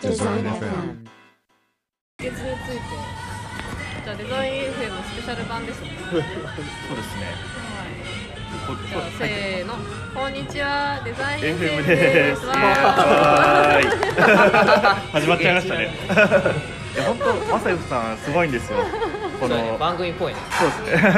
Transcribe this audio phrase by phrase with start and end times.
[0.00, 1.04] Design FM
[2.18, 2.80] 月について
[4.02, 5.90] じゃあデザイン FM スペシャル版ですね。
[6.10, 6.30] そうです
[7.18, 7.26] ね。
[8.66, 9.74] こじゃあせーの
[10.14, 15.20] こんにちはデザイン FM FM でですはーい。
[15.20, 15.90] 始まっちゃいましたね。
[16.94, 18.78] いや本当マサヨフさんすごいんですよ。
[19.38, 19.76] このね。
[19.78, 20.40] 番組っぽいね。
[20.58, 21.12] そうですね。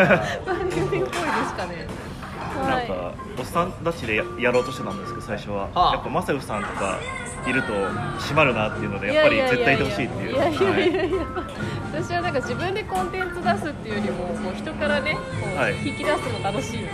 [0.44, 1.12] 番組っぽいです
[1.54, 1.76] かね。
[1.76, 2.11] はい
[2.60, 5.94] なんかおっさんたちでややろうとしてたんですけど最初は、はあ。
[5.94, 6.98] やっぱマサヨフさんとか
[7.46, 10.36] いると締まるなっていうのでやっぱり絶対いてほしいっていう。
[11.92, 15.20] 私はなんか自分でコンテンツ出すっていうよりももう人からねこ
[15.54, 15.76] う、はい。
[15.86, 16.92] 引き出すの楽しいんでね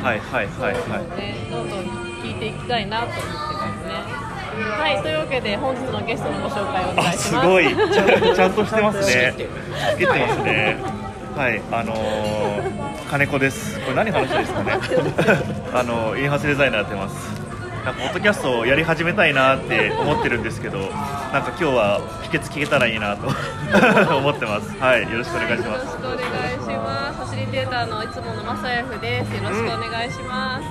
[0.00, 1.18] はいはいはいはい。
[1.18, 1.34] ね。
[1.50, 1.80] どんどん
[2.22, 4.32] 聞いていきたいなと思ってますね。
[4.52, 7.28] はいというわけで本日のゲストのご紹介をお願いあします。
[7.30, 7.64] すごい。
[7.68, 9.32] ちゃんちゃんとしてますね。
[9.96, 11.02] てますね。
[11.36, 13.78] はい、あのー、金子です。
[13.80, 14.72] これ何話ですかね。
[15.74, 17.42] あのインハウスデザイナーやってます。
[17.84, 23.28] なんかポッドキャストをやり始めたいなって思ってるんですけど、なんか今日は秘訣聞けたらいいなと
[24.16, 24.74] 思ってます。
[24.80, 25.66] はい、よろしくお願いします。
[25.66, 27.18] よろしくお願いします。
[27.18, 29.36] ファシリテーターのいつものマサヤフです。
[29.36, 30.64] よろしくお願いします。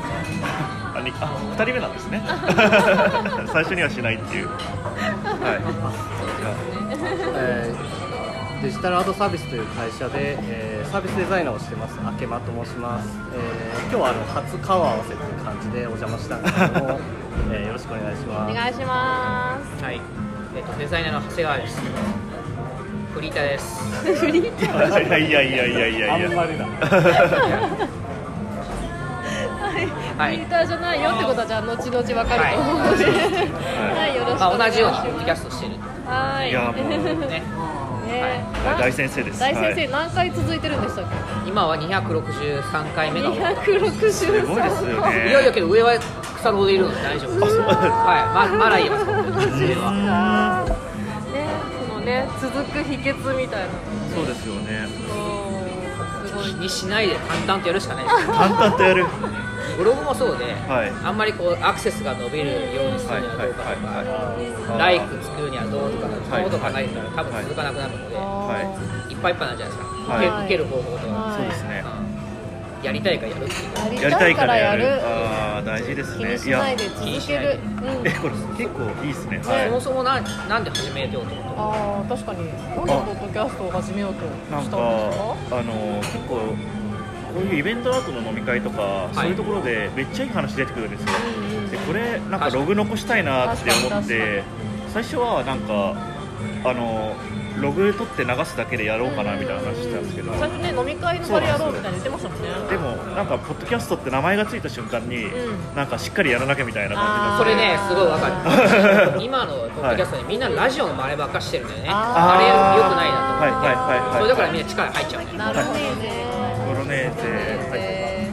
[0.98, 2.24] あ、にあ、二人目なんですね。
[3.54, 4.48] 最初にはしないっていう。
[4.48, 4.58] はい。
[7.36, 7.71] えー
[8.62, 17.00] デジタルアートサービスという会社で、えーサービスデザイナーをしてます明間と申します、えー今日はあの初顔合わせという感じでお邪魔したんですけども、
[17.52, 18.54] えーよろしくお願いしおます。
[18.56, 19.84] 願いします。
[19.84, 20.02] はい。
[20.56, 21.82] えっとデザイナーの長谷川です。
[23.14, 24.16] フリーターです。
[24.16, 26.28] フリーいやいやいやいやいやいや。
[26.28, 26.66] あんまりだ。
[26.66, 26.72] フ
[30.32, 33.12] リーターじゃないよってことはじゃあ後々わかると思うので、は
[34.14, 34.72] い、よろしくまあお願いします。
[34.72, 35.72] 同じようにポッドキャストしてる。
[36.06, 36.50] はい。
[36.50, 37.42] いやもうね
[38.12, 38.46] ね。
[38.66, 38.82] はい。
[38.82, 39.40] 大先生です。
[39.40, 39.90] 大先生、はい。
[39.90, 41.06] 何回続いてるんでしたっ
[41.48, 43.28] 今は263回目け？
[43.28, 45.30] が終わった二百六十すごいですよね。
[45.30, 47.58] いやいやけど上は腐るほどいるので大丈夫です。
[47.62, 48.56] はい。
[48.56, 49.06] ままだ言えます。
[49.06, 50.66] 上は
[51.34, 51.48] ね、
[51.90, 53.68] このね続く秘訣みたいな。
[54.16, 55.51] そうですよね。
[56.60, 59.06] にしないで淡々とやるしかないです淡々とやる。
[59.78, 68.22] ブログもそうで、はいあんまりこうアクセスが伸びるようにするにはどうかとか、はいライク作るにはどうとか、そのこと考えてたら多分はい続かなくなるので、は
[69.10, 71.84] いっぱいいっぱいなんじゃないですか、はい受け受ける方法とか、はいそうですね。
[71.86, 72.12] うん
[72.82, 73.54] やりたいからやるって
[73.96, 74.82] いうやりたいからやる。
[74.82, 75.00] る。
[75.06, 76.26] ああ、大事ですね。
[76.26, 77.60] 気にしないで続ける。
[77.78, 79.40] うんえ、これ結構いいですね。
[79.44, 81.51] そはもそもなんなんで始めようと思ったの？
[81.62, 82.48] ああ確かに。
[82.48, 84.80] なんでポッドキャストを始めようとしたんですか？
[85.52, 91.08] あの結構こういうイベントアートの飲み会とか、そういうところでめっちゃいい話出てくるんですよ。
[91.72, 94.44] でこれなんかログ残したいなって思って
[94.90, 95.96] 最初はなんか
[96.66, 97.16] あの
[97.62, 100.34] ログ取って流すだけでやろうかなみたいな話してたんですけど。
[100.34, 102.50] 最初ね飲み会の場でやろうみたいに言ってましたもんね。
[102.70, 105.32] でもなんかポッドキャストって名前がついた瞬間に、ん。
[105.76, 108.28] なんかしっかりやらなきゃみたいな感じになってそれね、すごいわか
[109.16, 109.22] る。
[109.24, 114.18] 今のポッドキャストでみんなラジオの真似ばっかしてるんだよね、ああれーよくないなと思って、はいはいはいはい。
[114.18, 116.26] それだからみんな力入っちゃうねなるほどね
[116.68, 117.22] ボロネーゼ、
[117.70, 117.80] はい。
[117.80, 118.32] え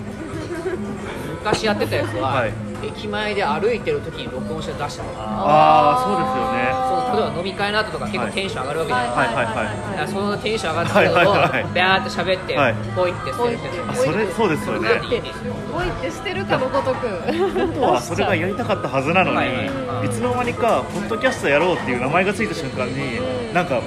[1.44, 2.52] 昔やってたやつは、はい。
[2.82, 6.70] 駅前で歩いてる時に録音して出したのああそうですよね。
[6.90, 9.54] そう例えば飲み会の後とか結構テンション上がるわけじゃない、はいはいはい。
[9.54, 11.62] だからそのテンション上がったのをはいはい。
[11.62, 12.74] はいバーって喋って、はい。
[12.94, 14.88] ポイって捨てるってあそれそうですよね。
[14.88, 15.54] なんでいいんですよ。
[15.54, 20.08] ー、ボイってしてるかのごとく本当はそれがやりたかったはずなのに、はいはいい。
[20.10, 23.80] つの間にかポッドキャストやろうっていう名前がついた瞬間に、なんか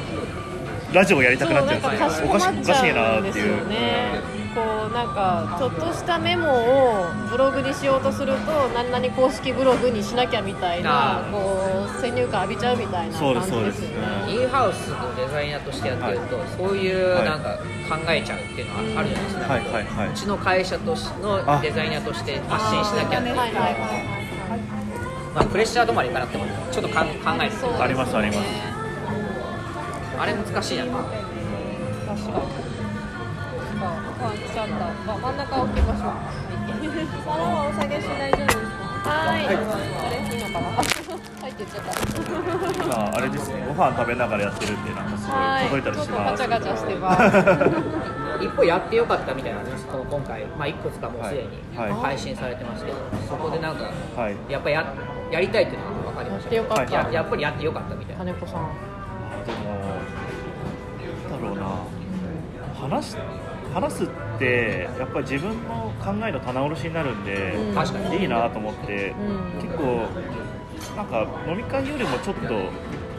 [0.93, 2.27] ラジオやりたくなっちゃうんですよ。
[2.27, 2.43] おかし
[2.87, 14.33] いゃなっていうこうなんかちょっとしたメモをブログにしようとすると何々公式ブログにしなきゃみたいなこう先入観浴びちゃうみたいなそう感じですよね。
[14.33, 17.57] インハウスのデザイナーとしてやってると、そういうなんか
[17.89, 20.09] 考えちゃうっていうのはあるじゃないですか、はいはいはい。
[20.09, 23.47] うちの会社としのデザイナーとして発信しなきゃっていうは。
[23.47, 23.75] いはいはい
[25.33, 28.39] まあ、プレッシャーとまでいかなくてもちょっと考えてそうありますあります。
[30.19, 30.83] あれ難しいな。
[30.85, 32.60] 確かに
[34.21, 36.15] ちゃったあ真ん中置きましょう
[37.25, 38.31] 皿はお下げしない。
[38.31, 38.61] 丈夫ですか
[39.01, 40.83] はいあれいいのかなは
[41.47, 41.89] いって言っちゃった
[42.85, 47.17] 今あれですねご飯食べながらやってるんでなんかすごはいい届いたりしますガチャガチャしてま
[48.39, 52.97] す一歩やってよかったみたいなねこの今回、まあ、いくつかもうすでに配信されてますけど、
[53.27, 53.83] そこでなんか
[54.15, 54.95] はいやっぱや
[55.31, 56.55] やりたいっていうのが分かりました。
[56.55, 58.25] やってよかったややっぱりやってよかったみたいな。
[58.25, 58.69] 金子さん
[59.45, 59.69] でも
[61.29, 61.65] なんだろうな。
[62.75, 63.17] 話す
[63.73, 64.07] 話すっ
[64.39, 67.75] てやっぱり自分の考えの棚卸しになるんで、うん。
[67.75, 68.21] 確かに。
[68.21, 69.13] いいなと思って、
[69.57, 69.61] うん。
[69.61, 70.07] 結構
[70.95, 72.71] なんか飲み会よりもちょっと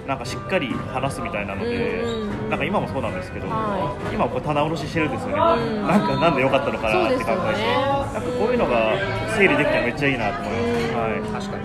[0.06, 5.88] なんかしっかり話すみたいなので、うんうんなんか今もそうなんですけど、は今こう棚卸ししてるんですよね、うん。
[5.88, 7.72] なんかなんで良かったのかなって考えて、ね
[8.12, 8.92] なんかこういうのが
[9.32, 10.60] 整理できたらめっちゃいいなと思い
[11.32, 11.48] ます、はい。
[11.48, 11.64] 確かに。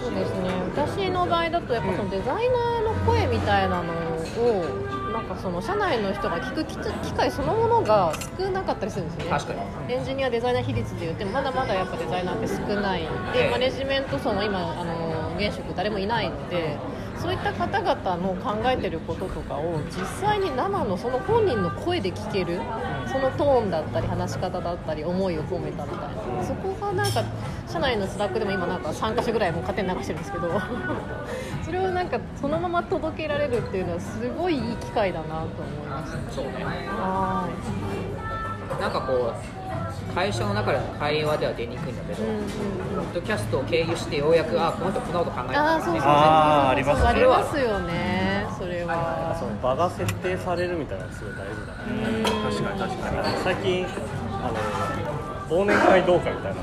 [0.00, 0.48] そうですね。
[0.72, 9.30] 私のの場合だとやっぱそのデザイナーの声みたいなのをなんかその社内の人が聞く機機会そのものが少なかったりするんですよね。
[9.30, 9.94] 確かに。
[9.94, 13.02] エンジニアデザイナー比率で言ってもまだまだやっぱデザイナーって少ない
[13.32, 16.76] でマネジメント層も今あの現職誰もいないので
[17.16, 22.60] そういった方々の考えてることとかを実際に生のその本人の声で聞ける
[23.14, 26.42] そのトーンだったり話し方だったり思いを込めたみたいな。
[26.42, 27.22] そこがなんか
[27.68, 30.60] 社内の Slack でも今なんか3か所ぐらいもう勝手に流してるんですけど。
[31.64, 36.32] それをなんかそのまま届けられるっていうのはすごいいい機会だなと思いました。
[36.32, 36.64] そうね。
[36.64, 37.48] は
[38.80, 42.44] なんかこう会社の中での会話では出にくいんだけど、い、うんうん。
[43.10, 46.10] ポッドキャストを経由してようやくあこの人こんなこと考えてああそうそうそうそう。
[46.10, 47.08] ありますね。
[47.08, 48.33] ありますよね。
[48.33, 48.33] そ
[48.88, 53.44] れはその場が設定されるみたいなのがすごい大事だね確かに確かに。
[53.44, 53.86] 最近
[54.42, 54.56] あの
[55.48, 56.60] 忘年会どうかみたいな。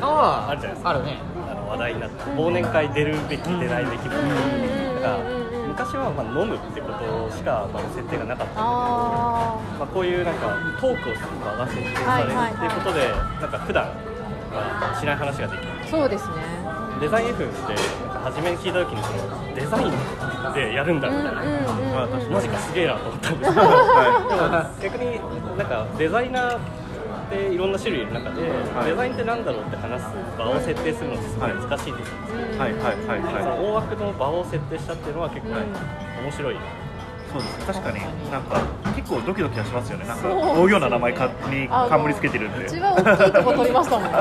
[0.00, 1.18] あああるじゃないですかあるね
[1.50, 5.18] あの話題になって忘年会出るべき出ないべきだから
[5.66, 13.08] 昔はまあ飲むってことしかまあ設定がなかったんだけどあまあ、こういうなんかトークをする場が設定されるっていうことで、
[13.40, 15.72] なんか普段はしない話ができる。
[15.72, 16.34] あそうですね
[17.00, 17.52] デザイン F って
[18.06, 19.92] なんか初めに聞いた時にそのデザイン
[20.54, 21.54] でやるんだみたいな、うんうん
[22.24, 25.20] うん、マジかすげえなと思ったんですけどは逆に
[25.56, 26.60] なんかデザイナーっ
[27.30, 27.56] てい。
[27.58, 28.06] ろんな種類い。
[28.06, 28.90] る中で、はい。
[28.90, 30.08] デザインってなんだろうって話す
[30.38, 31.50] 場を設定するのってすごい。
[31.52, 31.92] 難しい。
[31.92, 32.72] ですよね、はい。
[32.72, 32.96] はい。
[33.04, 33.20] はい。
[33.20, 33.44] そはい。
[33.44, 35.12] の大枠の場を設定したってい。
[35.12, 36.56] うのは結構面白い、
[37.32, 38.00] そうです確かに
[38.32, 38.62] なんか
[38.96, 43.32] 結構ドキドキはしますよねなんかそうな名前かにあの冠つけてるんで一番大きい。
[43.32, 44.18] とこ取りましたもんね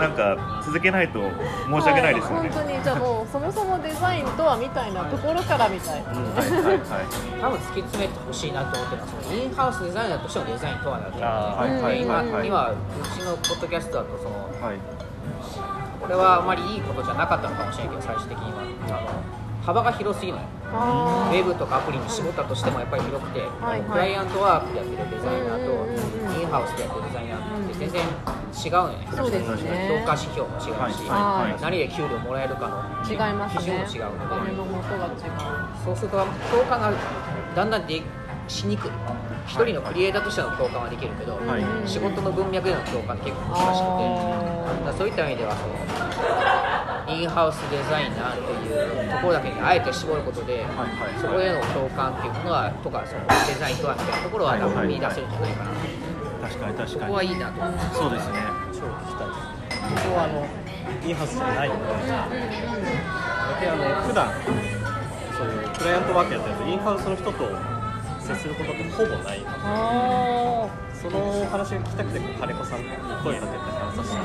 [0.00, 2.48] なんか続けないと申し訳ないですよね。
[2.48, 7.06] は本当にじゃあもうそもそもデザインとはみたいなところからみたいな、はいはいはい。
[7.40, 12.46] 多分突き詰めてほしいなと思ってるのはそのインハウスデザイナーとしてのデザインとはだと思うあーはいはい今はいはい。
[12.48, 12.76] 今う
[13.14, 14.78] ちのポッドキャストだとそのはい。
[16.00, 18.52] これはあまりいいことじゃなかったのかもしれないけど最終的に
[18.88, 18.98] は。
[18.98, 20.40] あの幅が広すぎない。
[20.72, 29.88] あウェブとかアプリに絞ったとしてもやっぱり広くて、はいクライアントワークでやってるデザイナーと、インハウスでやってるデザイナー全然違うのよね、そうですね。
[29.88, 35.16] 評価指標も違うし、はいはい何で給料もらえるかのー違います基準もね違うので、お金の元が違う。
[35.82, 36.92] そうすると共感が
[37.56, 38.02] だんだんで
[38.48, 38.90] しにくい。
[39.46, 41.88] 一人のクリエイターとしての共感はできるけど、はい。
[41.88, 43.88] 仕事の文脈での共感って結構難しく
[44.84, 44.86] て。
[44.86, 45.74] だそういった意味ではその
[47.08, 51.18] インハウスデザイナーっていうところだけにあえて絞ることで、はいはい。
[51.18, 56.09] そこでの共感っていうものはとかそのデザインとはみたいなところは見出せるんじゃないかな、確
[56.60, 57.10] かに確そかに。
[57.10, 58.38] こはいいなと思う、そうですね。
[58.72, 59.40] 超聞きたいです。
[59.90, 60.46] 僕はあの
[61.04, 61.68] インハウスじゃない。
[61.68, 64.28] ので大体あの普段
[65.36, 67.48] そういうクライアントワークやってるとインハウスの人と
[68.20, 69.42] 接することってほぼない。
[69.46, 72.90] あその話が聞きたくて金子さんに
[73.24, 74.20] 声かけて話させて。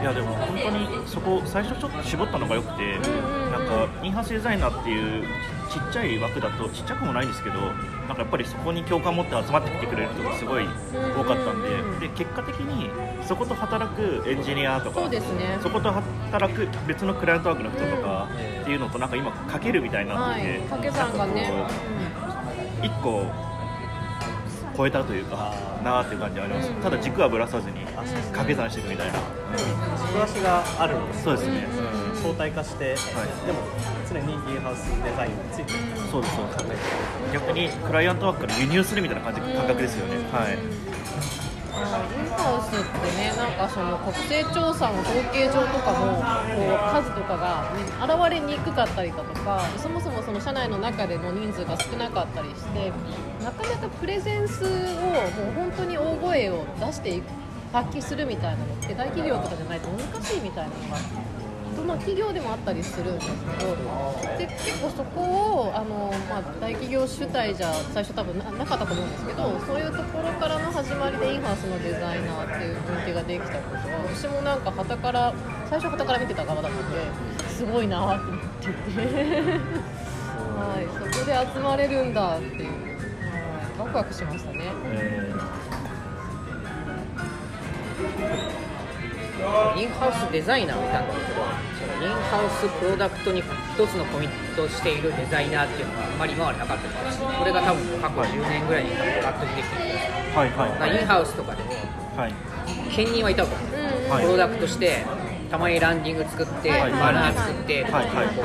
[0.00, 2.98] いやでも本当にそこ最初ちょっと絞ったのが良くて、
[3.50, 5.26] なんかインハウスデザイナーっていう
[5.74, 11.62] ちっちゃい枠だとちっちゃくもないんですけどなんかやっぱりそこに共感を持って集まってきてくれる人がすごい多かったん
[11.98, 12.88] で,、で結果的に
[13.26, 15.58] そこと働くエンジニアとかそうですね。
[15.62, 18.28] そこと働く別のクライアントワークの人とか
[18.62, 20.60] っていうのとなんか今かけるみたいになってて、い。
[20.62, 21.42] 掛け算がね。
[21.42, 23.26] なんかこう一個
[24.76, 26.74] 超えたというかなーっていう感じはあります、うん。
[26.76, 27.86] ただ軸はぶらさずにん。
[27.86, 29.18] 掛け算していくみたいな、
[30.06, 31.66] 軸足があるのでそうですね、
[31.98, 32.96] うん相対化して、
[33.44, 33.60] でも
[34.08, 35.72] 常にインハウスデザインについて
[36.10, 36.84] そうですそうです。
[37.34, 40.56] 逆にクライアントワークから輸入するみたいな感じ感覚ですよね、はい。
[40.56, 40.56] イ
[41.76, 41.84] ン
[42.32, 52.92] ハウスってね、なんかその国勢調査の統計上とかもこう数とかが、ね、現れにくかったりだとかそもそもその社内の中での人数が少なかったりして
[53.44, 54.80] なかなかプレゼンスをもう
[55.56, 57.24] 本当に大声を出していく
[57.72, 60.96] 発揮するみたいなのって大企業とかじゃないと難しいみたいなのが
[61.74, 63.28] どの企業でもあったりするんです
[63.58, 63.76] けど
[64.38, 65.20] で結構そこ
[65.68, 75.34] をあの、まあ、大企業主体じゃ最初多分ななかったと思うんですけどそういうところからの始まりでインハウスのデザイナーっていう雰囲気ができたことは私もなんか旗から
[75.68, 77.00] 最初旗から見てた側だったので
[77.48, 78.72] すごいなと思ってて、
[80.56, 82.74] はい、そこで集まれるんだっていう、は
[83.76, 84.64] い、ワクワクしましたね。
[89.76, 99.98] インハウスデザイナーをいたんだけどそのインハウスプロダクトに一つのコミットしているデザイナーっていうのがあんまり今までなかったからこれが多分過去10年ぐらいに多分ガッと出てきてる
[100.34, 100.50] はい。
[100.50, 101.70] はいインハウスとかでも
[102.16, 102.34] はい
[102.90, 105.04] 兼任はいたと思うプロダクトして
[105.50, 108.44] たまにランディング作って、はいバナー作って、はいはいこう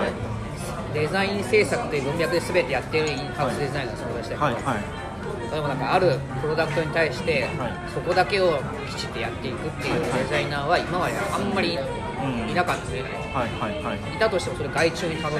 [0.94, 5.09] デザイン制作という文脈で全てやってるインハウスデザイナーが存在してるけど、はいはい
[5.50, 7.92] でもなんかあるプロダクトに対して、はい。
[7.94, 11.78] そこだけをきちっとやっていくっていうデザイナーは今まであんまりい
[12.54, 13.02] なかったね、
[13.34, 13.98] はいはいはい。
[14.16, 15.40] いたとしてもそれ外注に頼む。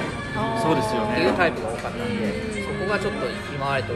[0.60, 1.12] そうですよね。
[1.12, 3.94] っていうタイプが多かったんで、そこがちょっと今までと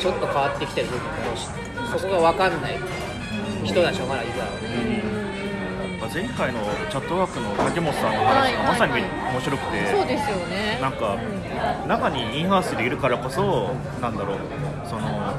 [0.00, 1.36] ちょっと変わってきてる部分も
[1.98, 2.78] そこが分かんない
[3.62, 4.26] 人たちがまだい。
[4.26, 5.21] たので、
[6.12, 10.78] 前回のチャットワークの竹本さんの話がまさに面白くて、そうですよね。
[10.80, 11.16] なんか
[11.88, 14.38] 中にインハウスでいるからこそなんだろう
[14.84, 15.32] その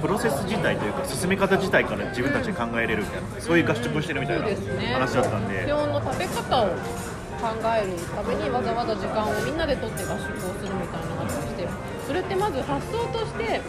[0.00, 4.46] プロセス自体というか進め方自体から自分たちで考えれるみたいなそういう合宿をしてるみたいな
[4.94, 5.66] 話だったんで。
[5.66, 11.68] 基本の食べ方を考えるためにわざわざ時間をみんなで取って合宿をするみたいな話をして
[12.06, 13.60] それってまず発想として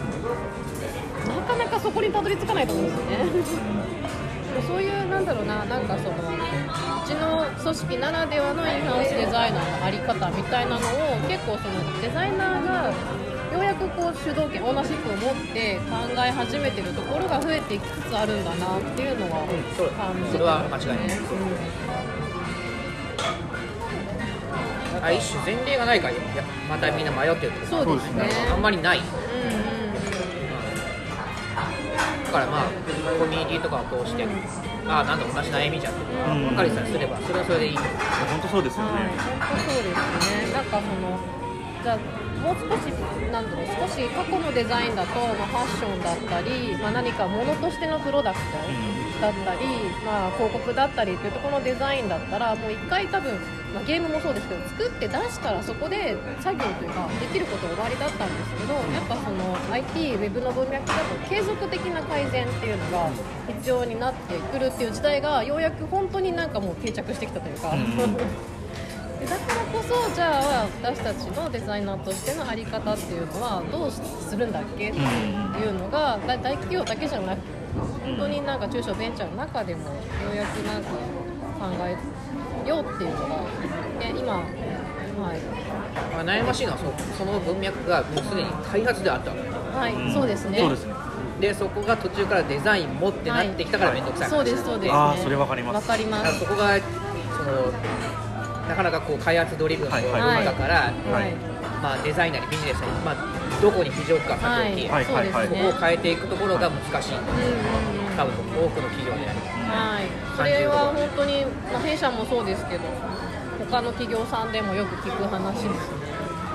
[1.27, 4.28] なかなかそこにたどり着かないと思うんですよね。
[4.61, 6.13] そういうなんだろうななんかそのう
[7.07, 10.81] ちの組織ならではのインハウスデザイナーのあり方みたいなのを
[11.27, 12.93] 結構そのデザイナーが
[13.51, 21.09] ようやくこう主導権オーナーシップを持って考え始めてるところが増えてきつつあるんだなっていうのは感じてますねそれは間違いない
[25.01, 26.13] あ一種前例がないから
[26.69, 28.29] またみんな迷ってるってことそうですね。
[28.51, 28.99] あんまりない
[32.29, 32.63] からまあ
[33.19, 34.25] コミュニティとかを通して
[34.87, 37.75] ああなんだ同じ悩みじゃんっていうのが分かりさえすればそれはそれでいい。
[37.75, 37.93] と思う
[38.29, 39.97] 本当そうですよはい、ね、本当そうです
[40.47, 40.53] ね。
[40.53, 41.38] なんかその
[41.83, 41.97] じゃ
[42.39, 42.91] もう少し
[43.31, 49.59] なんだろう少し過去のデザインだと、まあ、ファッションだったり、まあ、何かものとしてのプロダクトだったり、
[50.05, 53.33] まあ、広告だったりっていうところのデザインだったらもう一回多分、
[53.73, 63.09] まあ、ゲームもそうですけど作って出したらそこで作業というかできること終わりだったんですけどやっぱその IT ウェブの文脈だと継続的な改善っていうのが
[63.47, 67.75] 必要になってくるっていう時代がようやく本当になんかもう定着してきたというか。
[69.29, 75.03] でだからこそじゃあ私たちのデザイナーとしての在り方っていうのはどうするんだっけってい
[75.65, 77.39] うのがだ大企業だけじゃなく
[78.03, 79.91] 本当になんか中小ベンチャーの中でもよ
[80.33, 80.89] うやくなんか
[81.59, 83.43] 考えようっていうのが、
[83.99, 85.39] ね、今、はい、
[86.13, 86.85] まあ、悩ましいのはそ
[87.17, 90.11] その文脈がもうすでに開発であったわけはいん。
[90.11, 90.59] そうですね。
[90.59, 90.93] そうですね。
[91.39, 95.75] でそこが途中からデザインもってなってきたから面倒くさい、そうですそうです、ね、あーそれわかります。
[95.75, 96.39] わかります。
[96.39, 97.71] そこがその
[98.69, 100.45] なかなかこう開発ドリブンのはいはい。
[100.45, 101.33] 中から、はい。
[101.81, 107.13] まあ、デザイナーにビジネスに、まあ、どこに非常かさておき、はい、そここを変えていくところが難しい、
[108.15, 112.83] 多分多くの企業であるはい、それは本当に、まあ、弊社もそうですけど
[113.71, 115.73] 他の企業さんでもよく聞く話ですね。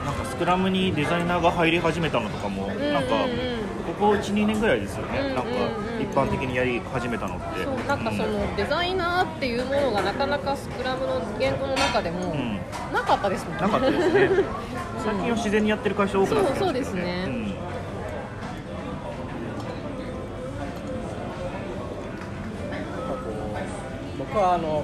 [0.05, 2.93] なんかスクラムにデザイナーが入り始めたのとかも、んうんうん。
[2.93, 3.15] なんか
[3.87, 5.45] ここ12年ぐらいですよね、うんうんうんなん。
[5.45, 5.51] か
[6.01, 7.65] 一般的にやり始めたのって。
[7.65, 12.59] そうなんかそのデザイナーっていうものがなかなかスクラムの言語の中でもうん。
[12.93, 13.61] なかったですもんね。
[13.61, 14.29] なかったですね。
[15.05, 17.25] 最近は自然にやってる会社多くなってねそうそうですね。
[17.27, 17.55] ん。
[24.19, 24.83] 僕はあの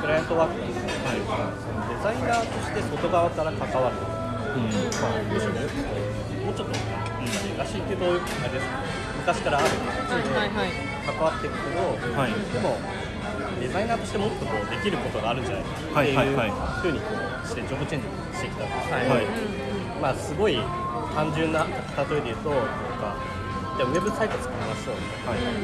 [0.00, 1.32] クライアントワークなんですけど、そ
[1.72, 4.62] のデザイナーとして外側から関わる、うん。
[4.62, 5.52] まあ、むしろ
[6.44, 6.74] もうちょっと、
[7.26, 8.08] レガシーっていうとあ
[8.46, 8.82] れですけど
[9.18, 9.66] 昔からある。
[9.66, 10.70] はいはいはい。
[11.06, 11.82] 関わっていくけど、
[12.18, 12.32] はい。
[12.32, 12.78] でも
[13.60, 16.16] デザイナーとしてもっとこうできることがあるんじゃないかっていう
[16.82, 19.26] ふうにこうしてジョブチェンジしてきたんですけど、はい。
[20.00, 20.58] まあすごい
[21.14, 22.62] 単純な例えで言うとなん
[23.00, 23.16] か
[23.76, 25.50] じゃあウェブサイト作りましょうみたいな。
[25.50, 25.58] はい。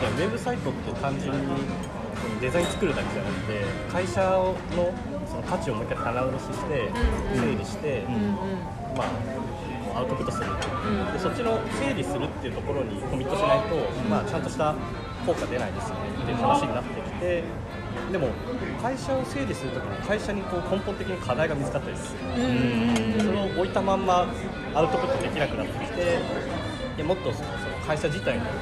[0.00, 1.40] じゃあウェブサイトって単純に
[2.40, 4.56] デザイン作るだけじゃなくて会社の
[5.28, 6.90] その価値をもう一回棚卸しして
[7.36, 8.04] 整理して、
[8.96, 9.06] まあ、
[9.96, 10.46] アウトプットする、
[11.12, 13.76] でそっちの整理するっていうところにコミットしないと、
[14.08, 14.74] まあ、ちゃんとした
[15.26, 16.00] 効果出ないですよね。
[16.22, 17.44] っていう話になってきて
[18.12, 18.28] でも
[18.82, 22.18] 会社を整理するときに会社にこう根本的に課題が見つかったりする。
[22.42, 22.46] う
[23.18, 23.20] ん。
[23.20, 24.26] それを置いたまんま
[24.74, 26.18] アウトプットできなくなってきて
[26.96, 27.48] でもっとその
[27.86, 28.52] 会社自体のあの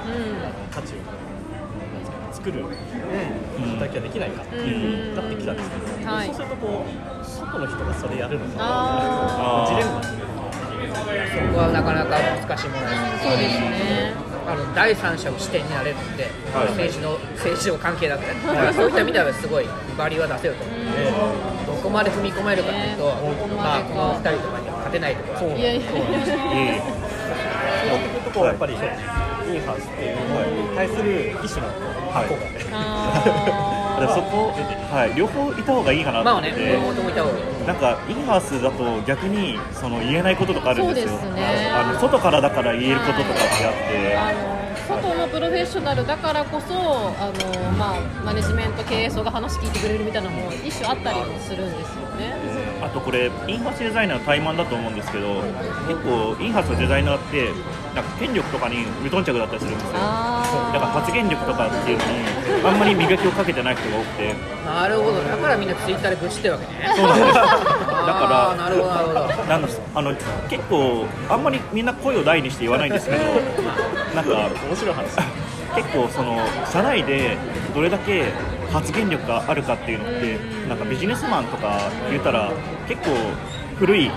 [0.71, 6.27] 価値をなんですかね作る働きができないかっていうなってきたんですけど、はい。
[6.27, 10.01] そうするとこう外の人がそれやるのかあジレンマ
[10.89, 14.15] そこはなかなか難しいものですそうですね。
[14.49, 16.69] あの第三者の視点になれるので、はい。
[16.73, 19.67] 政治の政治上関係だったり、だからそういった意味ではすごい
[19.99, 20.65] バリューは出せると。
[20.65, 23.13] 思うので、どこまで踏み込めるかというと、ね
[23.57, 25.91] まあ、この2人とかには勝てないところはそういやいやいや。
[25.91, 26.03] い
[26.57, 26.83] えいえ
[28.33, 31.69] そうやっぱりインハウスっていうのに対する一種の
[32.13, 34.53] 箱がね、あそこ、
[34.93, 37.67] はい、両方いた方がいいかなとまあね、思って、両方ともいた方がいい。
[37.67, 41.09] なんかインハウスだと逆にその言えないこととかあるんですよ。
[41.09, 41.71] そうですね。
[41.75, 44.17] あの外からだから言えることとかってあって。
[44.17, 52.68] あの外のプロフェッショナルだからこそあの、まあ、マネジメント経営層が話聞いてくれるみたいなのも一種あったりもするんですよね。
[52.81, 55.43] あとこれインハウスデザイナーの怠慢だと思うんですけど
[55.89, 57.51] 結構インハウスのデザイナーって
[57.95, 59.91] なんか権力とかに無頓着だったりするんですよ。
[59.99, 62.11] あだから発言力とかっていうのに
[62.65, 64.35] あんまり磨きをかけてない人が多くて。
[64.65, 65.19] なるほど。
[65.25, 66.95] だからみんなツイッターで愚痴ってるわけね。
[66.95, 67.35] そうなんです。
[67.35, 69.21] だかなるほどなるほど。
[69.21, 70.15] らなんですあの
[70.49, 73.25] 結構あんまりみんな声を大にして言わないんですけど
[74.15, 75.17] なんか面白い話。
[75.75, 76.39] 結構その
[76.71, 77.37] 社内で
[77.75, 78.33] どれだけ
[78.73, 81.79] 発言力があるかっていうのってなんかビジネスマンとか
[82.11, 82.53] 言ったら
[82.87, 83.11] 結構
[83.79, 84.11] 古い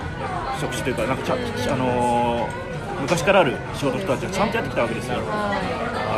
[0.60, 1.34] 職種というかなんかちゃ
[1.74, 2.62] あのー
[3.02, 5.14] 昔からある仕事の人たちはちゃんとやってきたわけですよ。
[5.26, 5.58] は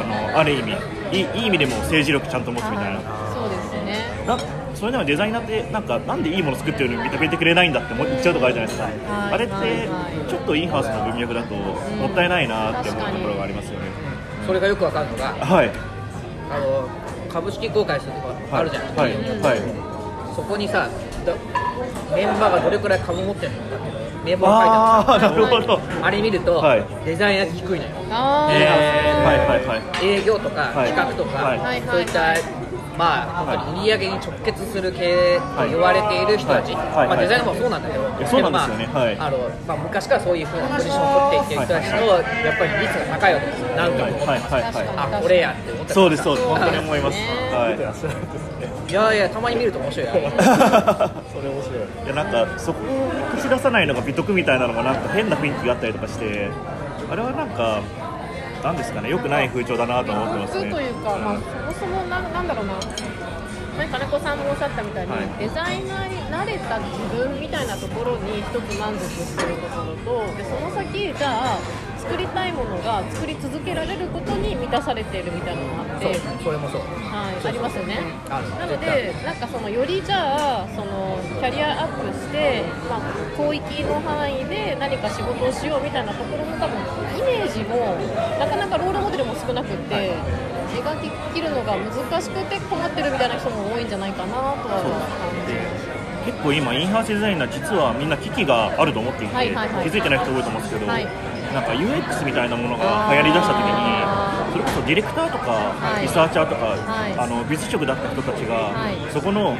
[0.05, 0.73] あのある意味。
[1.13, 3.01] いい意味でも政治力ちゃんと持ついみたいな。
[3.01, 4.05] はいそうですね。
[4.27, 4.39] な
[4.75, 9.33] それでもデザイナーってなんかなんでいいもの作ってるのに認めてくれないんだって思っちゃうとこあるじゃないですか、はい。
[9.33, 9.89] あれって
[10.29, 13.87] ちょっとインハウスの文脈だともったいないなって思うところがありますよね、
[14.47, 15.71] それがよくわかるのがはい。
[16.51, 16.89] あの
[17.35, 19.13] 株式公開するとこあるじゃん、はい。
[19.13, 20.37] はい。
[20.37, 20.89] そこにさ
[21.27, 21.35] だ
[22.15, 25.81] メンバーがどれくらい株持ってるのかっていうの名簿が書いてあるなるほど。
[26.01, 26.85] あれ見ると、はい。
[27.05, 27.83] デザインが低いのよ。
[27.83, 28.15] えー
[29.25, 30.07] はいはいはい。
[30.07, 30.93] 営業とかはい。
[30.93, 31.83] 企画とか、はい。
[31.83, 32.35] そういった、
[32.97, 38.87] まあ、本当に売り上げに直結する経営と言われている人たち、はいはいまあ、デザイナーもそうなんだけど、そうなんですよね。
[38.87, 39.19] けどまあはい。
[39.19, 44.15] あのまあ、昔からそういうふうなポジションを取っていってる人たちの、やっぱり率が高いわけですよ、なんとも、はい。
[44.15, 46.49] はいはいあこれやって思ったそうですそうです。
[46.49, 48.91] 本当に思います、ねはい。
[48.91, 50.13] いやいや、たまに見ると面白いよ。
[50.13, 52.05] それ面白い。
[52.05, 56.51] いやなんかそこを口出さないのが美徳みたいなのがなんか変な雰囲気があったりとかして
[57.11, 57.81] あれはなんか
[58.65, 59.11] なんですかね。
[59.11, 60.71] 良くない風潮だなと思ってますね。
[60.73, 62.73] というか、まあ、そもそもななんだろうな、
[63.77, 65.29] 前金子さんもおっしゃったみたいに、はい。
[65.39, 69.97] デザイナーになれた自分みたいなところに一つ満足してるところ
[70.33, 71.59] とでその先じゃあ
[72.05, 76.15] 作りたいものが作り続けられることに満たされているみたいなのがあって。
[76.45, 76.81] それもそう。
[76.81, 77.99] はい、ありますよね。
[78.29, 83.01] なので、なんかそのよりじゃあそのキャリアアップして、まあ、
[83.37, 86.77] 広域の範囲で何か仕事をしようみたいなところの多分
[87.17, 87.97] イメージも
[88.39, 90.13] なかなかロールモデルも少なくって、
[90.77, 94.83] 描ききるのが難しくて困ってるみたいな人も多いんじゃないかなとは
[95.19, 95.95] 感じます。
[96.25, 106.03] 結構今インハウスデザイナー実はみんな危機があると思っていて、はいはいはい気づいてない人多いと思うんですけど、はいなんか UX みたいなものが流行りだした時あにそれこそディレクターとか、はい。
[106.03, 107.15] リサーチャーとか、はい。
[107.19, 109.13] あの美術職だった人たちが、はい。
[109.13, 109.57] そこの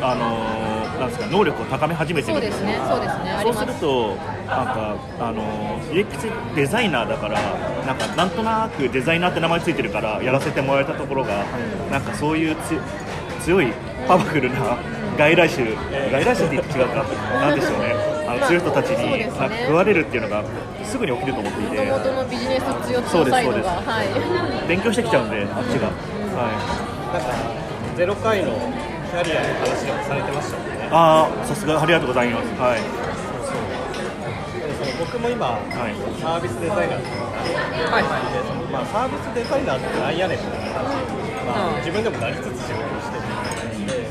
[0.00, 2.38] あのなんですか能力を高め始めてる。
[2.38, 3.66] んですよそうですね、そうですね、あそうすす。
[3.66, 7.40] ると、なんか、あの UX デザイナーだから、
[7.86, 11.44] なんかなんとなくデザイナーって名前ついてるから、やらせてもらえたところが、
[11.90, 12.78] なんかそういうつ
[13.44, 13.72] 強い、
[14.06, 14.76] パワフルな
[15.16, 15.66] 外来種、
[16.12, 17.04] 外来種って違うか、
[17.40, 20.44] なんでしょうね、あの強い人たちになんか食われるっていうのが、
[20.84, 24.68] すぐに起きると思っていて、元々のビジネス強そうですそうです強サイドが、はい。
[24.68, 25.88] 勉強してきちゃうんで、あっちが。
[25.88, 27.32] はいなんか
[27.96, 32.46] ゼロ回のキャリアの話でもされてましたもんねああ、さすがありがとうございます。
[32.60, 32.78] はい。
[32.78, 37.32] でその僕も今、はいサービスデザイナーっていうのが
[37.90, 40.94] はいはでそのまあ、サービスデザイナーってなんやねんみたいな感じ、
[41.42, 43.24] まあうん自分でもなりつつ仕事をしてる
[43.88, 44.06] で、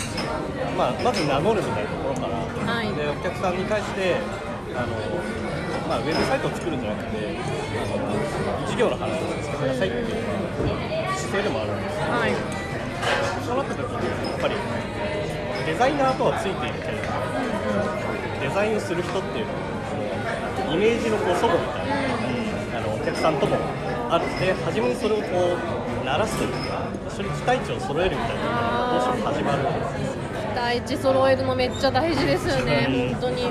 [0.76, 2.37] まあ、まず名乗るみたいなところから、
[2.68, 2.92] はい。
[2.94, 4.20] でお客さんに対して
[4.76, 4.92] あの、
[5.88, 7.40] まあ、ウェブサイトを作るんじゃなくて
[8.68, 10.20] 事業の話をしてくださいっていう
[11.16, 12.36] 姿勢でもあるんですよはい。
[13.48, 14.56] そうなった時にやっぱり
[15.66, 17.08] デザイナーとはついているけれど
[18.44, 23.56] デザインをする人っていうのはイメージのこう祖母みたいな、あのお客さんとも
[24.12, 30.27] あるで初めにそれをこう鳴らすというか一緒に期待値を揃えるみたいなのがどうしても始まるんですよ
[30.58, 33.14] 第一揃えるのめっちゃ大事ですよね、うん。
[33.14, 33.44] 本当に。
[33.46, 33.50] そ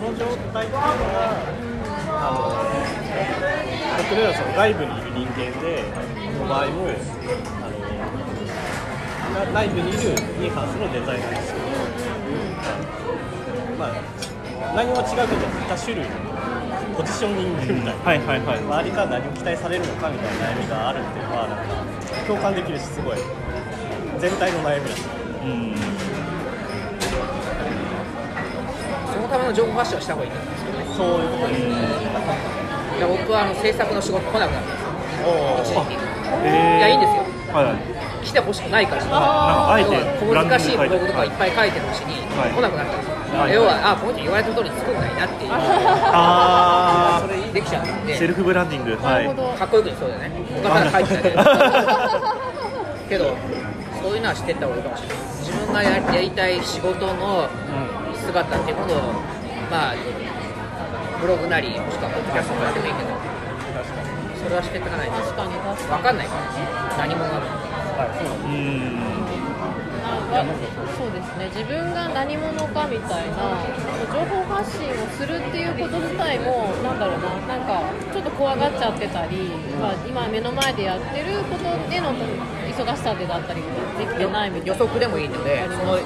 [0.00, 1.38] の状態っていうのは
[2.10, 2.50] あの
[4.02, 5.86] 僕のようなその外部にいる人間で
[6.34, 7.70] の場合もあ
[9.38, 9.98] のな内部にいる
[10.42, 11.66] ニーハウスのデザイナーですけど、
[13.78, 13.94] まあ、
[14.74, 16.10] 内容は違うけど2種類の
[16.98, 18.58] ポジショニングみたいな、はいはいはい。
[18.58, 21.70] 周りから何を期待されるのかみたいな悩みがあるっていうのはなん。
[21.70, 21.70] か
[22.26, 23.18] 共感できるしすごい
[24.18, 25.74] 全体の悩みですうん。
[29.12, 30.52] そのための情報発信をした方がいいと思うん。
[30.52, 30.84] ですよね。
[30.96, 31.70] そういうことですね、
[32.98, 34.72] いや僕はあの制作の仕事来なくなったん。
[34.72, 35.98] ですよ、一時期。
[36.44, 37.00] えいやいいん。
[37.00, 37.24] ですよ
[37.54, 37.76] はいはい。
[38.22, 39.10] 来てほしくないから、なん。
[39.10, 39.96] かあえて要
[40.34, 42.96] は小難しいブログとかいっぱい書いてるうちにはい来なくなったん。
[42.98, 44.94] ですよ、はい要は、あこの人言われた通りに作ん。
[45.00, 48.06] ないなっていう、あそれできちゃったん。
[48.06, 48.96] で、セルフブランディング。
[49.02, 49.42] はいなるほ。
[49.42, 49.48] ど。
[49.56, 50.30] かっこよく言うそうだよね、
[50.62, 51.42] 他から書いてたけど、
[53.08, 53.34] けど、
[54.02, 57.48] そういうのは知ってった方がいいかもしれない、自分がややりたい仕事の
[58.16, 59.12] 姿っていうものを、
[59.70, 59.94] まあ、
[61.20, 63.12] ブログなり、もしくはポッドキャストもやってもいいけど、
[64.40, 65.52] それはしていかないと確かに。
[65.52, 66.02] 確かに。
[66.02, 67.60] 分かんないから何者なのか
[68.44, 69.10] うん
[70.30, 70.54] なんか
[70.96, 73.60] そうですね自分が何者かみたいな
[74.06, 77.82] 情報発信をするっていうこと自体もなんだろうななんか
[78.12, 82.12] ちょっと怖がっちゃってたり、まあ、今目の前でやってることへの
[82.84, 83.62] 忙しさでだったり
[83.98, 84.74] できてないみたいな。
[84.74, 85.98] 予測でもいいのでありその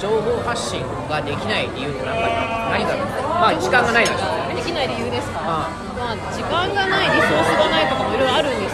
[0.00, 8.73] 情報発信ができない理由ってなんか何だろうまあ時間がないですよねできない理由ですか、あまあ、時間がない、リソースがないとかもいろいろあるんです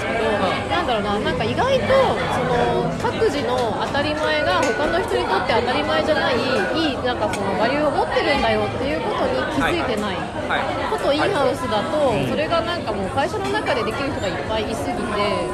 [0.91, 1.87] だろうな、なんか意外と
[2.35, 10.19] その各自の当たり前が他の人にとって当たり前じゃない、いいなんかそのバリューを持ってるんだよっていうことに気づいてない。
[10.51, 10.91] はい。
[10.91, 15.47] ことインハウスだと、それがなんかもう会社の中でできる人がいっぱいいすぎて、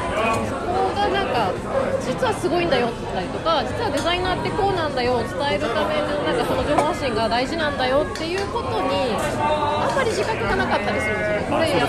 [0.48, 1.52] そこがなんか、
[2.00, 11.60] 実はすごいんだよって言ったりとか、実はデザイナーってこうなんだよを伝えるためのなんかその情報発信が大事なんだよっていうことに、あんまり自覚がなかったりするんですよね。
[11.60, 11.88] これやっ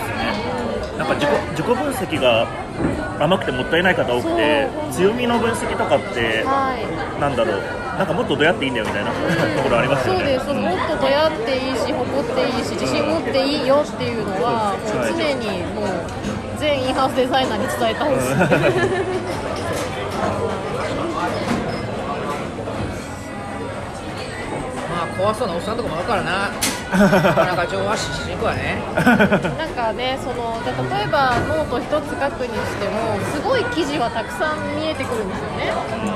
[0.98, 2.48] なんか自己自己分析が
[3.20, 6.86] 甘くてもったいない方多くて強みの分析とかってはい。
[7.20, 7.62] なんだろう
[7.98, 9.18] なんかもっとどうやっていいんだよみたいなと
[9.64, 10.20] ころありますよね。
[10.20, 15.86] そうです、もっとどやっていいし、誇っていいし、自信持っていいよっていうのは、もう常にもう
[16.60, 18.36] 全インハウスデザイナーに伝えたいです。
[24.90, 26.52] まあ怖そうなおっさんとかもあるからな
[26.92, 28.80] なかなか情報発信しにくいわね。
[28.96, 35.74] なんかね、そのじゃあ例えばノート一つ書くにしても、すごい記事はたくさん見えてくるんですよね。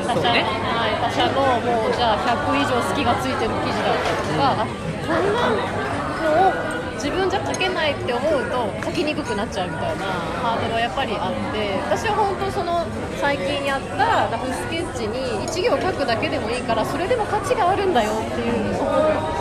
[0.07, 0.45] 他社,、ね。
[0.71, 4.65] はい、他社のもうじゃあ100以上好きがついてる記事だったりとか、あ
[5.07, 12.85] こんなのを自分じゃ書けないって思うと書きにくくなっちゃうみたいなハードルはやっぱりあって私は本当その
[13.19, 19.40] 最近やったラフスケッチに1行書くだけでもいいからそれでも価値があるんだよっていうのを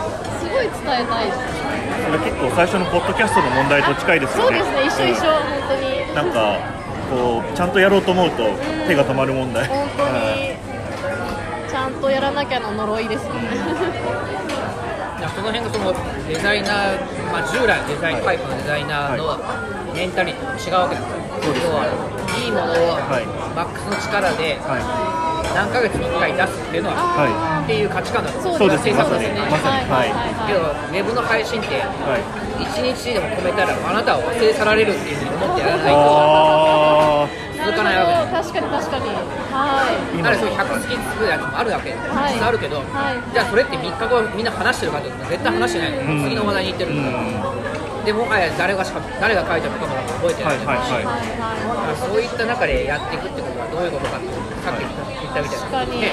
[0.61, 1.37] ごい伝えたいです。
[2.05, 4.59] それ結構最初のポッドキャストの問題と近いですよね。
[4.61, 6.15] そうですね、一緒一緒、本当に。
[6.15, 6.59] なんか
[7.09, 8.43] こうちゃんとやろうと思うと
[8.87, 9.67] 手が止まる問題。
[9.67, 11.69] 本当はいに。
[11.69, 13.31] ちゃんとやらなきゃの呪いですね。
[15.21, 15.93] その辺がその
[16.27, 19.39] デザイナー、まあ、従来のデザインタイプのデザイナーの
[19.93, 21.85] メンタリティと違うわけですよ、要は
[22.35, 23.25] いいものをはい。
[23.55, 24.75] マックスの力では
[25.53, 28.57] 何ヶ月に1回出すっていうのは、はっていう価値観なんですよ。
[28.57, 29.39] そうですそうですそうですね。
[29.49, 29.89] まさに。
[29.89, 30.11] はい。
[30.47, 32.23] けどはウェブの配信っていはい。
[32.61, 37.51] 1日でも込めたらあなたは忘れ去られるっていうふうに思ってやらないと。
[37.61, 39.05] 続かないわけ確かに確かに。
[39.53, 40.17] はい。
[40.17, 43.21] だからそういう100好きつくやつもあるわけ、はいあるけど、はい。
[43.33, 45.91] じゃあそれって3日後みんな話してるかって絶対話してない。
[45.91, 46.23] の、うん。
[46.25, 47.01] 次の話題に行ってるか。
[47.05, 48.05] ら、ん。
[48.05, 49.93] でもはや誰がしか誰が書いたのかも
[50.25, 50.57] 覚えてない。
[50.57, 51.95] はいはいはいはい。
[52.01, 54.33] そういった中でやっていくってことはどういうことかって
[54.65, 56.03] さっき言ったみたい確かに。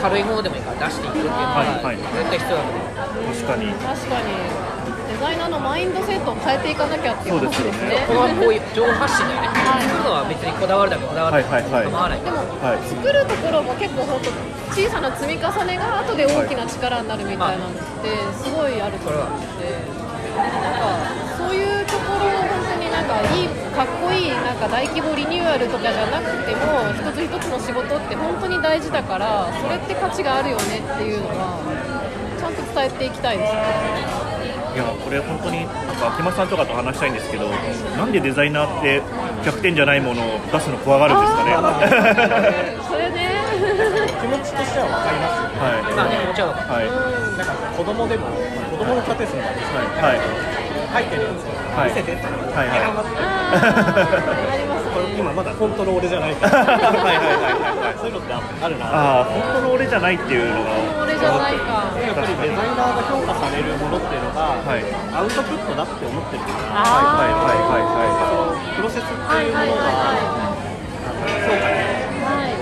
[0.00, 1.84] 軽いものでもいいから出していくっていうのははい。
[1.84, 3.68] はい絶対必要だと思う、確かに。
[3.68, 3.72] い。
[3.72, 4.80] 確かに。
[5.10, 8.04] デザイナーのマインドセットを変えていかなきゃっていう話ですね。
[8.08, 9.82] ここはこういう情報発信だよね、はい。
[9.84, 11.64] 作るのは別にこだわるだけこだわるだけはい。
[11.64, 12.88] はいはい構わないでも、はい。
[12.88, 14.32] 作るところも結構本当
[14.72, 19.82] 小さな積み重ねが後で大きな力になるみたいなのってすごいあると思って
[20.38, 20.96] なんか
[21.36, 22.59] そういうところを
[23.00, 31.56] なんかいいかっこいいなんか大規模リニューアルとかじゃなくても一つ一つの仕事って本当に大事だからそれって価値があるよねっていうのは
[32.38, 33.60] ちゃんと伝えていきたいですね。
[34.74, 37.48] いやこれ本当になんか秋間さんとかと話したいんですけど
[37.96, 39.02] なんでデザイナーって
[39.42, 42.76] 100点じゃないものを出すの怖がるんですかね。
[42.86, 43.30] それね。
[44.20, 45.96] 気持ちとしては分かりますよね。
[45.96, 47.36] まあねもちろんはい。
[47.38, 48.26] なんか子供でも
[48.70, 49.48] 子供のキャテスもは
[50.14, 52.68] い入ってるんですよ、はい見せてってはい。
[52.68, 52.82] はい。
[52.82, 56.66] 頑張ってありますこれ今まだ本当の俺じゃないから。
[56.66, 64.82] はいはいはいはいそういうのってあるなああ本当の俺じゃないっていうのが俺じゃないかやっぱりデザイナーが評価されるものっていうのが、はい。
[65.14, 66.42] アウトプットだって思ってる。
[66.42, 70.50] からあはいはいはいそはのプロセスっていうものはいはいはいが、
[71.46, 71.86] 評価に、
[72.26, 72.58] はい。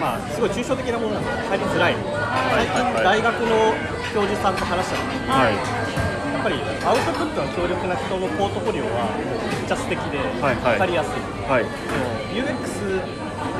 [0.00, 2.02] まあ、すごい抽象的なものなんで入りづらい、はい
[2.50, 3.72] 最近大学の
[4.12, 5.54] 教授さんと話した時に、いはい。
[5.54, 5.60] や
[6.40, 10.80] っぱりアウトプットが強力な人のポートフォリオはめっちゃ素敵で、はいはい。
[10.80, 11.20] 分かりやすい。
[11.44, 11.64] はい。
[11.64, 13.04] もう UX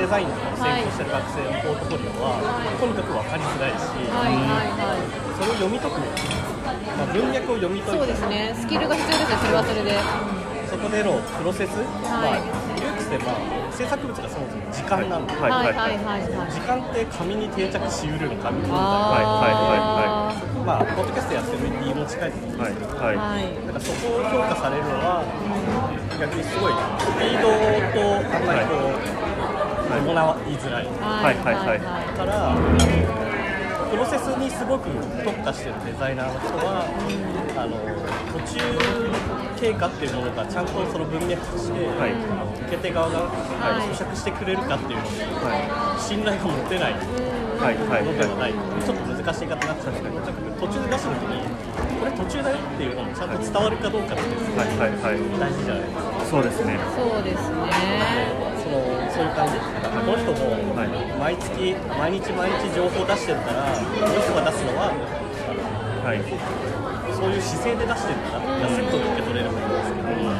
[0.01, 2.41] デザインとかを専攻してる学生のポートフォリオは、
[2.81, 5.05] とにかく分かりづらいし、はいはいはい。
[5.37, 8.57] それを読み解く、まあ、文脈を読み解いてそうですね。
[8.57, 9.93] スキルが必要ですねそれはそれで。
[10.71, 12.41] そこでのプロセス、はい。
[12.41, 16.53] まあ、UX って、まあ、制作物がそもそも時間なんで、はいはいはいはいはい。
[16.53, 20.33] 時間って紙に定着しうるのかみたいな、あ
[20.65, 23.67] まあ、ポッドキャストやってる理由も近いと思うんですけど、はいはい。
[23.67, 25.25] なんかそこを評価されるのは、
[26.21, 27.49] 逆にすごいスピード
[27.93, 29.21] とあんまりこう、
[29.91, 30.13] 伴
[30.47, 30.87] いづらい。
[30.87, 31.81] はいはいはい。
[32.17, 32.57] から、
[33.91, 34.89] プロセスにすごく
[35.25, 36.87] 特化してるデザイナーの人は
[37.57, 37.75] あの
[38.31, 42.17] 途中経過っていうものがちゃんとその文脈として、はい。
[42.65, 43.93] 受け手側が、はい。
[43.93, 50.25] 咀嚼してくれるかっていうのには信頼が持てないのではない、はちょっと難しい方になっちゃうんですけど
[50.65, 51.45] 途中で出した時に
[52.01, 54.25] これ途中だよっていうのもちゃんと伝わるかどうかって
[54.57, 56.09] 大事じゃないですか。
[56.25, 56.81] そうですね。
[56.97, 57.69] そうですね。
[58.65, 58.81] その
[59.13, 60.97] そういう感じだからこの人もはい。
[61.21, 64.97] 毎月毎日毎日情報出してるからこの人が出すのは
[66.01, 66.25] はい。
[67.13, 70.37] そういう姿勢で出してるんだってセットで受け取れればいいんですけど、ま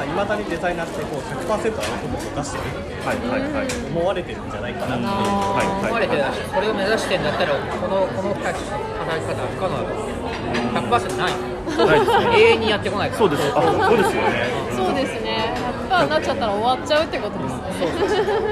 [0.00, 10.34] あ、未だにデザイナーってこう100%アウトプットを出してるってはいはいはい思われてるんじゃないかなっていう思われてるだしこれを目指してんだったらこのこの2つ働き方は不可能だと思う
[10.74, 11.54] 100%ない。
[11.64, 12.36] ないですね。
[12.36, 13.42] 永遠にやってこないそうです。
[13.54, 14.46] あそうですよね。
[14.76, 15.54] そうですね。
[15.88, 17.62] 100%になっちゃったら終わっちゃうってことですね。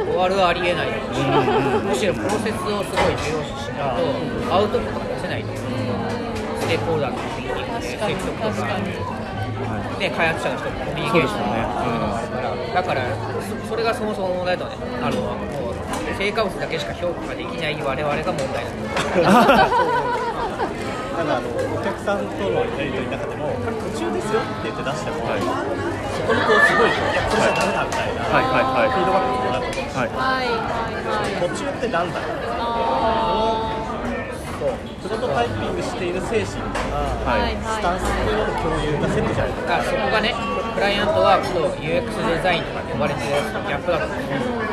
[0.06, 0.88] 終わるはありえない。
[0.88, 0.92] し
[1.84, 4.00] むしろプロセスをすごい重要視しない
[4.48, 5.52] とアウトプットが出せないと。
[5.52, 7.18] ステークホルダーの
[8.06, 13.02] ミーティングで確かに積極とか確かにで開発者の人とコミュニケーションね、うんだから
[13.68, 15.36] それがそもそも問題だとねあのも
[15.70, 15.74] う
[16.16, 19.22] 成果物だけしか評価ができない我々が問題なんです
[21.12, 25.40] ただあのお客さんとのやり取りの中でもこれ途中ですよって言って出しても、はい
[26.12, 32.26] そこにこうすごいいやこれじゃダメだみたいな、はいはいはいフィードバックがあると思うんですはいはいはい途中ってなんだろ
[33.48, 33.51] う
[35.02, 37.58] プロトタイピングしている精神とか、はい。
[37.58, 39.78] スタンスっていうのの共有がセットじゃないですか。
[39.78, 40.30] だからそこがね
[40.74, 44.22] クライアントワークと UX デザインとかって呼ばれてるやつのギャップだと思う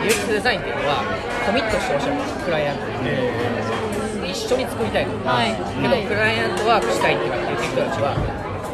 [0.06, 1.02] UX デザインっていうのは
[1.46, 4.30] コミットしてほしいわけクライアントに。
[4.30, 5.58] 一緒に作りたいのはい。
[5.58, 8.13] けどクライアントワークしたいって言ってる人たちは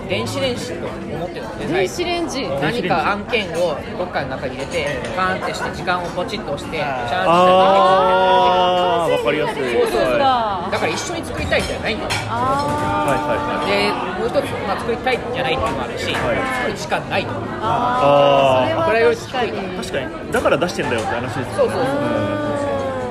[0.08, 2.48] 電子レンジと思ってるのデザイン電子レンジ。
[2.62, 3.12] 何か。
[3.12, 4.86] 案件をどっかの中に入れて
[5.18, 9.56] バーンってして時間をポチッと押してチャーンってああわかりやすい。
[9.56, 12.10] そうそうそうはだから一緒に作りたいんじゃないんだよ。
[12.30, 13.70] あいはいはい。
[13.70, 13.72] で
[14.20, 16.38] もう一つ、まあ、作りたいんじゃないっていうのもあるし、はい。
[16.60, 17.32] 作る時間ないと。
[17.32, 18.82] ーあー。
[18.82, 19.52] あそれは確かに。
[19.78, 20.32] 確かに。
[20.32, 21.82] だから出してんだよって話ですそうそうそう。
[21.82, 22.55] うん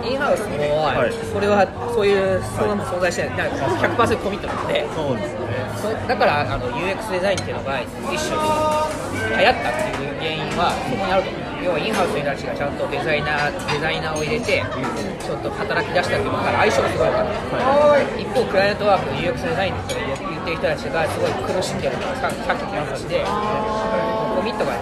[0.05, 1.13] インハウスも、はい。
[1.13, 5.45] それはそういうそんなもん存在してない、だから100%コミットなので、そうですね。
[5.81, 11.45] そだからあの UX デザインっていうのが一種流行ったっていう原因はそこにあると思う。
[11.65, 24.77] 要はインハウスの人たちがちゃんとデザイナーデザイナーを入れて、ちょっと働き出したっていうのから相性がすごい良かった、一方クライアントワーク UX デザインって言ってる人たちがすごい苦しんでるのがささっきの話でコミットが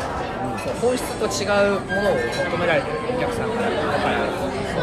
[0.59, 4.22] そう本質と違うものを求められてるお客さんからだからそう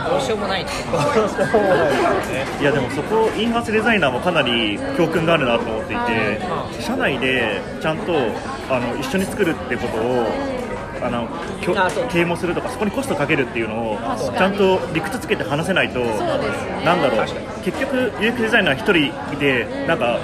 [0.10, 1.38] どうしようもないっていういです
[2.32, 8.13] ねいやでもそこインハウスデザイナーもかなり教訓があるなと思っていて社内でちゃんと
[8.69, 10.26] あの一緒に作るってことを
[11.02, 11.28] あの
[12.10, 17.28] 啓蒙するとかそこにコストかけるっていうのをちゃんと理屈つけて話せないとなんだろう。
[17.63, 20.19] 結局 UX デザイナー一人いてなんか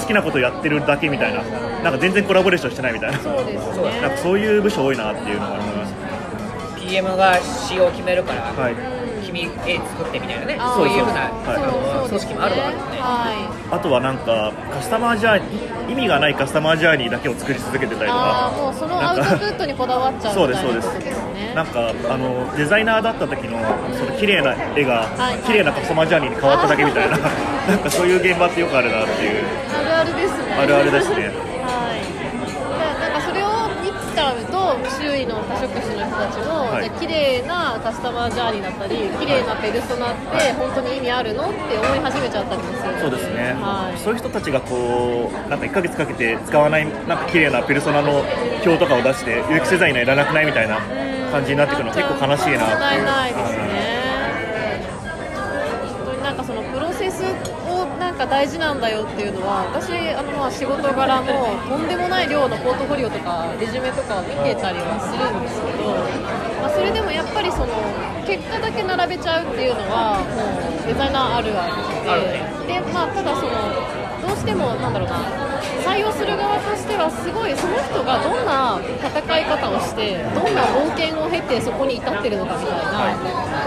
[0.00, 1.42] 好きなことやってるだけみたいな
[1.82, 3.18] なんか全然コラボレーションしてないみたいな。
[3.18, 5.94] そうなんかそういう部署多いなっていうのが思います。
[6.76, 10.58] PM が仕様を決めるから、はい君 A 作ってみたいなね。
[10.74, 11.28] そういうふうな、
[12.08, 12.98] 組織もあるわけですね。
[12.98, 13.74] はい。
[13.74, 18.16] あとはなんかカスタマージャーニー意味がないカスタマージャーニーだけを作り続けてたりとか。
[18.16, 21.54] ああもうそのアウトプットにこだわっちゃうそうみたいなですそうです。
[21.54, 23.58] なんかあのデザイナーだった時の
[23.92, 25.38] その綺麗な絵がはい。
[25.46, 27.18] 綺麗なカスタマージャーニーに変わっただけみたいな。
[27.68, 29.44] なんかそういう現場ってよくあるなっていう。
[29.76, 30.54] あるあるですね。
[30.58, 31.47] あるあるですね
[36.98, 43.98] 綺麗なカスタマージャーニーだったり綺麗なペルソナって本当に意味あるのって思い始めちゃったりもするそうですね、はい。
[43.98, 48.20] そういう人たちがこうなんか1ヶ月かけて使わないなんか綺麗なペルソナの
[48.64, 50.78] 表とかを出して UX デザイナーいらなくないみたいな
[51.30, 52.64] 感じになってくるの結構悲しいな。
[52.66, 53.00] ってい。
[53.00, 54.08] うないですね
[55.98, 57.22] 本当になんかそのプロセス
[57.68, 65.94] をなんか大事なんだよっていうのは私あのまあ仕事柄もとんでもない量のポートフォリオとかレジュメとかを見てたりはするんですけど、
[66.62, 67.66] まあ、それでもやっぱりその
[68.26, 71.72] 結果だけ並べちゃうっていうのはもうデザイナーあるあ
[72.20, 72.36] る
[72.68, 72.76] で。
[72.76, 73.56] で、まあ、ただその
[74.20, 75.24] どうしてもなんだろうな
[75.88, 83.16] 採用する側としてはすごいその人がどんな戦い方をしてどんな冒険を経てそこに至ってるのかみたいな、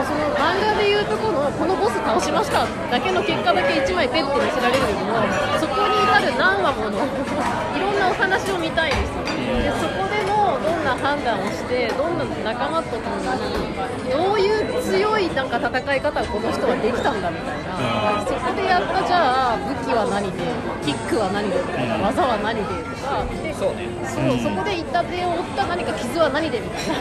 [0.06, 5.18] その漫画でいうとこのこのボス倒しましただけの結果だけ1枚ペッて見せられるよりも
[5.58, 7.02] そこに至る何話もの
[7.74, 9.18] いろんなお話を見たいです
[9.66, 10.11] で
[10.82, 20.42] んんな判断をしてどんな仲間と共にどういう強いなんか戦い方をこの人はできたんだみたいな、そこでやったじゃあ武器は何で
[20.84, 26.96] キックは何でとか、技は何でとかでそうねそうそこで痛手を負った何か傷は何でみたいな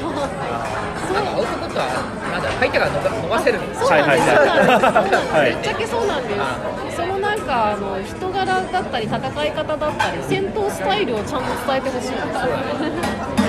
[1.09, 1.89] そうなんかアウトプットは
[2.31, 13.40] なんだ相手が伸ば伸ばせるんですそうなんです、はいはい、はいぶっちゃけそうなんです、そのなんかあの人柄だったり、戦い方だったり、戦闘スタイルをちゃんと伝えてほしいんです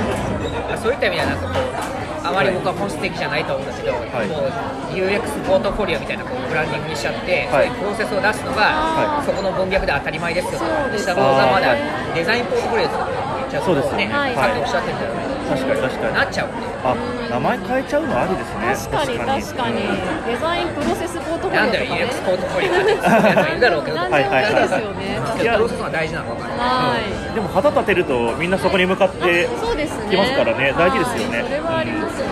[0.82, 4.00] そういった意味ではなんかこうあまり僕は本質的じゃないと思うんですけど、い。
[4.30, 4.52] もう
[4.94, 7.70] UX ポートフォリオみたいなこうブランディングにしちゃって、はい。
[7.74, 9.26] プロセスを出すのが、はい。
[9.26, 11.74] そこの文脈で当たり前ですよそうですした方がまだ
[12.13, 14.36] デザインポートフォリオとか言っちゃうとそうですねね、はい。
[14.36, 15.20] さっきおっしゃってたように
[15.52, 15.82] 確かに。
[15.82, 16.50] 確かになっちゃう
[16.84, 16.96] あ
[17.30, 18.76] 名前変えちゃうのありですね。
[18.92, 19.82] 確かに、確かに、
[20.26, 23.98] デザインプロセスポートフォなんだよリオとかね UX ポートフォリオってそういうやつがいるだろうけど。
[23.98, 26.98] なんでもいいですよね、いやプロセスが大事なのかは
[27.32, 30.74] い、でも旗立てるとみんなそこに向かってそうですね、きますからね。
[30.78, 31.38] 大事ですよね。
[31.40, 32.28] はいそれはありますね。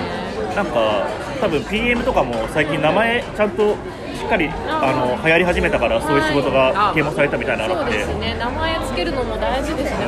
[0.55, 1.07] なんか
[1.39, 3.75] 多分 PM とかも最近名前ちゃんと
[4.15, 10.05] しっかりあの流行り始めたからそういう仕事が啓蒙されたみたいなのそうあって、ですね、名前つけるのも大事ですね。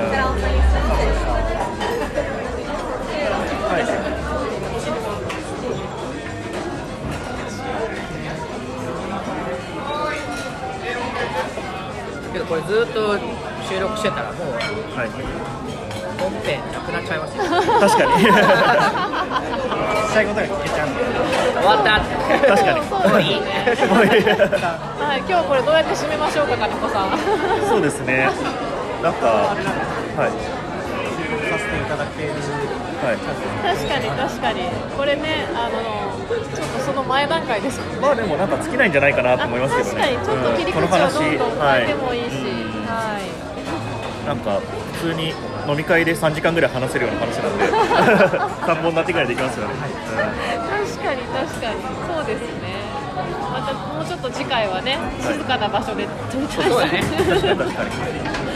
[12.51, 13.15] これずっと
[13.63, 14.51] 収録してたらもう
[14.91, 15.09] はい、
[16.19, 17.47] 本編なくなっちゃいますよ。
[17.47, 18.27] 確かに。
[20.11, 20.99] したいことが聞けちゃうんで。
[21.55, 22.03] 終わった。
[22.51, 22.83] 確かに。
[22.91, 23.39] もういい。
[23.39, 24.27] ねもういい
[24.99, 27.15] はい、今日これどうやって締めましょうか、金子さん。
[27.71, 28.27] そうですね。
[28.99, 30.35] なんかはい。
[30.35, 32.35] 収録させていただける
[33.01, 33.17] はい。
[33.17, 34.69] 確かに確かに。
[34.97, 35.81] これねあの
[36.29, 37.97] ちょっとその前段階ですもんね。
[38.01, 39.95] まあでもなんか尽きないんじゃないかなとあ思いますけどね。
[39.95, 40.87] 確かにちょっと切り口をうん。
[40.87, 42.41] この話どんどん変えてもいいし、はい。
[42.41, 43.51] うんはい
[44.21, 44.61] なんか
[45.01, 45.33] 普通に
[45.67, 47.65] 飲み会で3時間ぐらい話せるような話なんで。
[48.69, 49.73] 3本立てぐらいできますよね、
[50.69, 51.81] 確かに確かに。
[52.15, 52.81] そうですね。
[53.51, 57.01] またもうちょっと次回はね静かな場所で撮りたいそうだね。
[57.01, 57.77] うん確かに確かに。
[57.79, 58.50] はい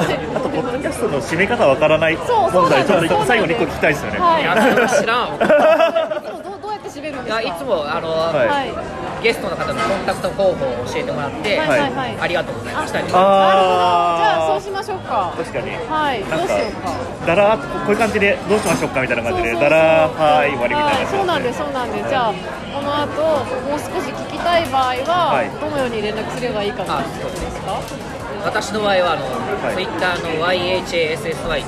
[0.00, 4.42] あとポッドキャストの締め方わからないそうそう問題ちょっと最後に1個聞きたいですよね、はい。
[4.42, 5.38] いやそれは知らんわ
[6.18, 7.42] いつもどうどうやって締めるんいですか？
[7.42, 8.48] やいつもあの、はい。
[8.48, 8.98] はい。
[9.22, 10.54] ゲストの方のコンタクト方法を
[10.86, 12.16] 教えてもらって、はいはいはい。
[12.20, 13.18] ありがとうございましたあなるほど。
[13.18, 15.34] じゃあそうあしましょうか。
[15.36, 15.74] 確かに。
[15.74, 17.26] はいどうしようか。
[17.26, 22.08] だらこういう感じでどうしましょうかみたいな感じでだらーはーい終わりみたいなはいそうなんですそうなんです。
[22.08, 23.10] じゃあこの後
[23.66, 25.50] もう少し聞きたい場合は、はい。
[25.58, 27.74] どのように連絡すればいいかみたいなことですか？
[28.44, 29.74] 私の場合はあの、はい。
[29.74, 31.64] Twitter の YHASSY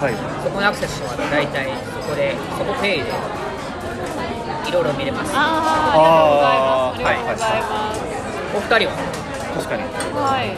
[0.00, 0.14] はい。
[0.42, 3.10] そこにアクセスしてもらうと大体そこでそこペイで
[4.68, 5.32] いろいろ見れます。
[5.34, 6.98] あーありがとうございます。
[7.00, 7.62] あーありがとうござい。
[8.50, 8.96] お二人は？
[9.54, 9.82] 確かに。
[9.82, 10.56] はい。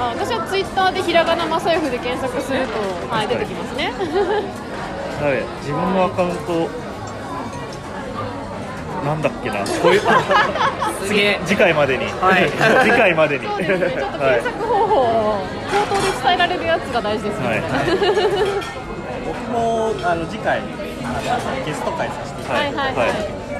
[0.00, 2.72] あ私はツイッターでひらがなまさよふで検索すると、
[3.08, 3.92] はい、出てきますね。
[5.20, 5.44] はい。
[5.60, 6.68] 自分のアカウント
[9.04, 9.64] なんだっけな。
[9.64, 10.02] こういう。
[10.06, 11.40] あ すげえ。
[11.44, 12.50] 次回までに、はい。
[12.84, 13.46] 次回までに。
[13.46, 13.90] そうですね。
[13.96, 17.48] ちょっとはい検索方法を口頭で伝えられるやつが大事ですね。
[17.48, 17.62] はい。
[19.26, 22.70] 僕もあの次回あのゲスト会させていただい。
[22.70, 22.96] てはいはい。
[22.96, 23.08] はい。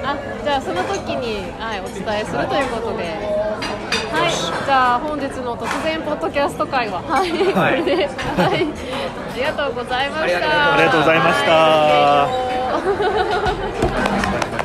[0.03, 3.05] あ、じゃあその時に、はい、お伝えするということで。
[4.11, 7.81] はい、じゃあ本日の突然ポッドキャスト会は、はい、はい。
[7.81, 10.74] これで、はい、ありがとうございました。
[10.74, 11.53] ありがとうございました。
[11.53, 12.57] は
[14.57, 14.59] い